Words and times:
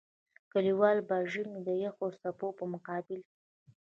کلیوالو 0.51 1.01
به 1.09 1.15
د 1.21 1.27
ژمي 1.31 1.59
د 1.67 1.69
يخو 1.83 2.05
څپو 2.21 2.47
په 2.57 2.63
مقابل 2.73 3.19
کې. 3.27 3.29